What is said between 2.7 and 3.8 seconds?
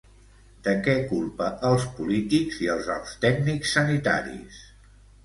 als alts tècnics